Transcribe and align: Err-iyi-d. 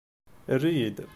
Err-iyi-d. 0.53 0.97